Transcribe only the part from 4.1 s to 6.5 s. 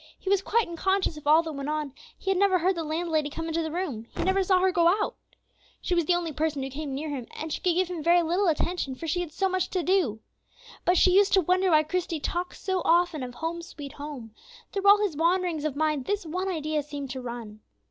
he never saw her go out. She was the only